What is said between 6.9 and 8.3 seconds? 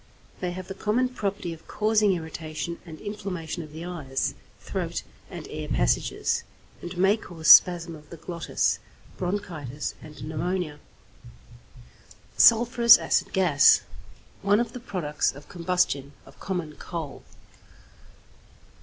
may cause spasm of the